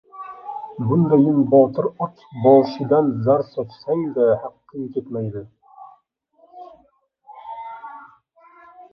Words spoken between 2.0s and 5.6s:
ot boshidan zar sochsang-da, haqing ketmaydi!